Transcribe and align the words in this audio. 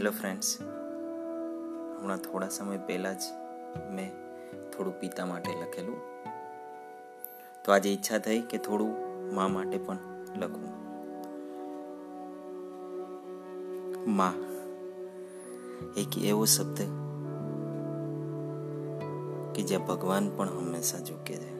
Hello 0.00 0.10
friends 0.10 0.62
હમણાં 2.00 2.16
થોડા 2.16 2.48
સમય 2.48 2.76
પહેલાં 2.76 3.18
જ 3.18 3.22
મેં 3.90 4.12
થોડું 4.70 5.00
પિતા 5.00 5.26
માટે 5.26 5.50
લખેલું. 5.50 6.00
તો 7.64 7.72
આજે 7.72 7.90
ઈચ્છા 7.90 8.18
થઈ 8.18 8.40
કે 8.40 8.58
થોડું 8.58 8.94
મા 9.34 9.48
માટે 9.48 9.78
પણ 9.78 9.98
લખું. 10.36 10.68
મા, 14.16 14.34
એક 15.96 16.18
એવો 16.18 16.44
શબ્દ 16.44 16.76
કે 19.54 19.62
જ્યાં 19.62 19.86
ભગવાન 19.86 20.30
પણ 20.36 20.48
હંમેશા 20.48 20.98
ઝૂકે 20.98 21.36
છે. 21.36 21.54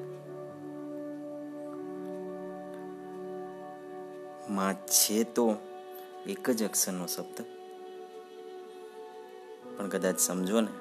માં 4.51 4.75
છે 4.75 5.25
તો 5.25 5.55
એક 6.27 6.51
જ 6.51 6.63
અક્ષરનો 6.65 7.07
શબ્દ. 7.07 7.60
પણ 9.81 9.89
કદાચ 9.89 10.19
સમજો 10.19 10.61
ને 10.61 10.73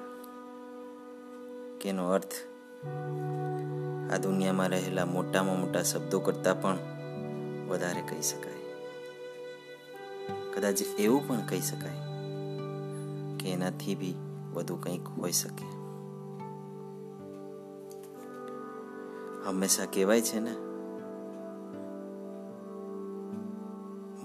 કે 1.80 1.88
એનો 1.88 2.10
અર્થ 2.10 2.34
આ 4.12 4.16
દુનિયામાં 4.16 4.68
રહેલા 4.68 5.04
મોટામાં 5.04 5.60
મોટા 5.60 5.82
શબ્દો 5.82 6.18
કરતાં 6.18 6.60
પણ 6.62 6.78
વધારે 7.68 8.00
કહી 8.00 8.22
શકાય. 8.22 8.60
કદાચ 10.54 10.82
એવું 10.98 11.28
પણ 11.28 11.46
કહી 11.46 11.60
શકાય 11.60 12.02
કે 13.38 13.52
એનાથી 13.52 13.94
બી 13.94 14.14
વધુ 14.54 14.76
કંઈક 14.76 15.08
હોઈ 15.08 15.32
શકે. 15.32 15.64
હંમેશા 19.46 19.84
કહેવાય 19.84 20.20
છે 20.20 20.40
ને, 20.40 20.54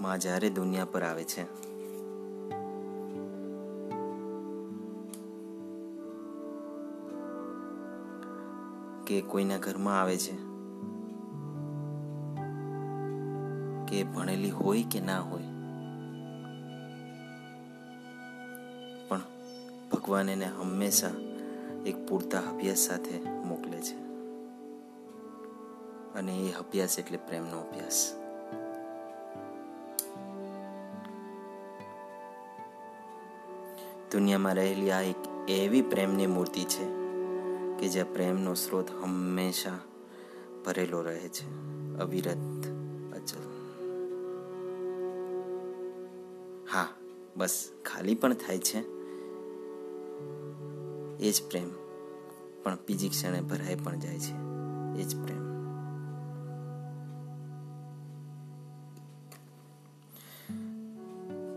માં 0.02 0.18
જ્યારે 0.18 0.50
દુનિયા 0.50 0.84
પર 0.84 1.02
આવે 1.02 1.24
છે 1.24 1.75
કે 9.06 9.20
કોઈના 9.20 9.58
ઘરમાં 9.58 10.00
આવે 10.00 10.16
છે? 10.16 10.32
કે 13.86 14.04
ભણેલી 14.04 14.50
હોય 14.50 14.82
કે 14.82 15.00
ના 15.00 15.20
હોય? 15.20 15.42
પણ 19.08 19.20
ભગવાન 19.92 20.28
એને 20.28 20.44
હંમેશા 20.44 21.10
એક 21.86 22.08
પૂરતા 22.08 22.38
અભ્યાસ 22.38 22.78
સાથે 22.78 23.18
મોકલે 23.30 23.80
છે. 23.82 23.96
અને 26.14 26.36
એ 26.36 26.52
અભ્યાસ 26.52 26.98
એટલે 26.98 27.16
પ્રેમનો 27.16 27.60
અભ્યાસ. 27.60 28.14
દુનિયામાં 34.12 34.54
રહેલી 34.54 34.90
આ 34.90 35.00
એક 35.00 35.50
એવી 35.50 35.82
પ્રેમની 35.82 36.26
મૂર્તિ 36.26 36.64
છે 36.64 37.05
કે 37.78 37.88
જ્યાં 37.88 38.12
પ્રેમનો 38.12 38.54
સ્ત્રોત 38.54 38.90
હંમેશા 38.90 39.78
ભરેલો 40.66 41.00
રહે 41.00 41.28
છે. 41.28 41.66
અવિરત 41.98 42.66
અચલ. 43.14 43.56
હા, 46.72 46.88
બસ, 47.36 47.72
ખાલી 47.84 48.14
પણ 48.14 48.34
થાય 48.34 48.58
છે. 48.58 48.78
એ 51.26 51.32
જ 51.32 51.42
પ્રેમ. 51.50 51.70
પણ 52.62 52.74
બીજી 52.74 53.08
ક્ષણે 53.08 53.40
ભરાઈ 53.40 53.74
પણ 53.74 53.98
જાય 53.98 54.18
છે. 54.18 54.32
એ 55.00 55.04
જ 55.04 55.22
પ્રેમ. 55.22 55.46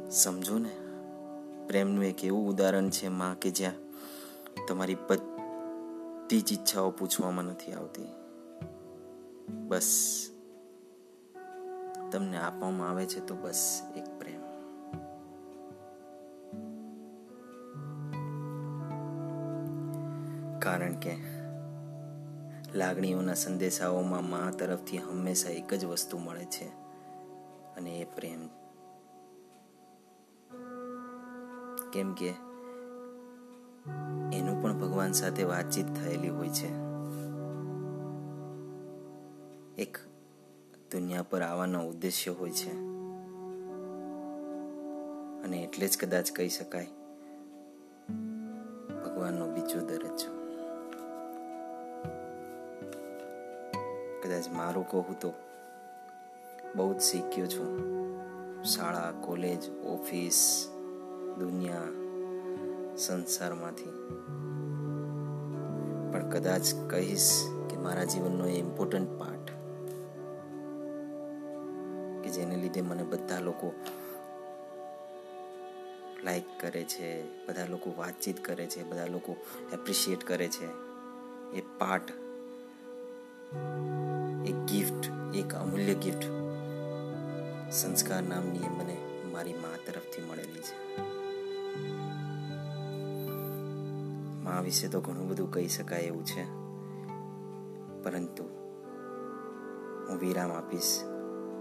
સમજો 0.09 0.58
ને 0.58 0.78
પ્રેમનું 1.67 2.04
એક 2.04 2.26
એવું 2.26 2.50
ઉદાહરણ 2.50 2.89
છે, 2.89 3.08
માં, 3.08 3.39
કે 3.39 3.49
જ્યાં 3.49 3.73
તમારી 4.67 4.95
બધી 6.30 6.42
જ 6.42 6.54
ઈચ્છાઓ 6.54 6.92
પૂછવામાં 6.92 7.44
નથી 7.44 7.73
આવતી. 7.73 8.08
બસ. 9.67 10.30
તમને 12.12 12.38
આપવામાં 12.38 12.90
આવે 12.90 13.06
છે 13.06 13.20
તો 13.20 13.36
બસ 13.36 13.82
એક 13.95 14.04
પ્રેમ. 14.20 14.42
કારણ 20.60 20.95
કે 20.95 21.17
લાગણીઓના 22.76 23.34
સંદેશાઓમાં 23.34 24.30
મા 24.30 24.52
તરફથી 24.52 24.98
હંમેશા 24.98 25.50
એક 25.50 25.73
જ 25.73 25.86
વસ્તુ 25.86 26.17
મળે 26.17 26.46
છે, 26.46 26.67
અને 27.76 27.98
એ 28.00 28.06
પ્રેમ. 28.06 28.48
કેમ 31.92 32.14
કે 32.14 32.48
એનું 34.34 34.62
પણ 34.62 34.80
ભગવાન 34.80 35.12
સાથે 35.12 35.44
વાતચીત 35.44 35.86
થયેલી 35.94 36.30
હોય 36.30 36.50
છે. 36.50 36.90
એક 39.82 39.98
દુનિયા 40.92 41.23
પર 41.23 41.42
આવવાનો 41.42 41.88
ઉદ્દેશ્ય 41.88 42.32
હોય 42.32 42.52
છે. 42.52 42.72
અને 45.44 45.58
એટલે 45.64 45.88
જ 45.88 45.98
કદાચ 45.98 46.32
કહી 46.32 46.50
શકાય, 46.50 46.88
ભગવાનનો 49.06 49.54
બીજો 49.54 49.80
દરજ્જો. 49.80 50.40
કદાચ 54.23 54.50
મારું 54.50 54.88
કહું 54.88 55.20
તો 55.20 55.34
બહુ 56.76 56.94
જ 56.94 57.02
શીખ્યો 57.02 57.48
છું. 57.48 58.00
શાળા, 58.64 59.11
કોલેજ, 59.22 59.70
ઓફિસ, 59.70 60.67
દુનિયા 61.40 61.82
સંસારમાંથી. 62.99 63.89
પણ 66.11 66.30
કદાચ 66.30 66.61
કહીશ 66.89 67.45
કે 67.70 67.77
મારા 67.77 68.04
જીવનનો 68.04 68.45
એ 68.45 68.52
ઇમ્પોર્ટન્ટ 68.52 69.20
પાર્ટ 69.20 69.52
કે 72.23 72.30
જેને 72.30 72.55
લીધે 72.55 72.82
મને 72.82 73.04
બધા 73.04 73.39
લોકો 73.39 73.73
લાઈક 76.23 76.43
કરે 76.60 76.83
છે, 76.83 77.23
બધા 77.45 77.65
લોકો 77.65 77.93
વાતચીત 77.98 78.45
કરે 78.45 78.65
છે, 78.65 78.83
બધા 78.83 79.05
લોકો 79.05 79.36
એપ્રિશિએટ 79.73 80.23
કરે 80.23 80.48
છે. 80.48 80.66
એ 81.58 81.61
પાર્ટ 81.77 82.11
એક 84.45 84.55
ગિફ્ટ 84.55 85.36
એક 85.36 85.55
અમૂલ્ય 85.55 85.93
ગિફ્ટ 85.93 86.23
સંસ્કાર 87.71 88.23
નામની 88.23 88.60
એ 88.60 88.70
મને 88.70 88.98
મારી 89.31 89.54
મા 89.54 89.77
તરફથી 89.86 90.21
મળેલી 90.21 90.60
છે. 90.60 91.10
મા 94.49 94.61
વિશે 94.61 94.87
તો 94.87 95.02
ઘણું 95.02 95.30
બધું 95.30 95.52
કહી 95.52 95.67
શકાય 95.67 96.02
એવું 96.02 96.26
છે. 96.26 96.43
પરંતુ 98.04 98.43
હું 100.08 100.20
વિરામ 100.20 100.52
આપીશ 100.52 100.92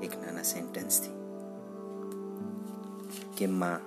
એક 0.02 0.12
નાના 0.18 0.42
સેન્ટેન્સથી 0.42 1.16
કે 3.36 3.46
માં 3.46 3.80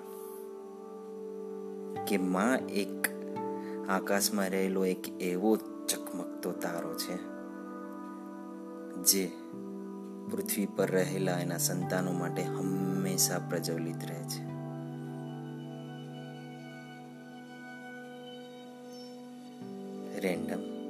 કે 2.05 2.17
માં 2.17 2.69
એક 2.75 3.09
આકાશમાં 3.89 4.49
રહેલો 4.49 4.85
એક 4.85 5.09
એવો 5.21 5.55
ચકમકતો 5.87 6.51
તારો 6.51 6.93
છે, 6.93 7.15
જે 9.03 9.23
પૃથ્વી 10.31 10.65
પર 10.65 10.89
રહેલા 10.91 11.39
એના 11.39 11.57
સંતાનો 11.57 12.11
માટે 12.11 12.43
હંમેશા 12.43 13.39
પ્રજ્વલિત 13.49 14.01
રહે 14.07 14.23
છે. 14.23 14.50
random. 20.23 20.80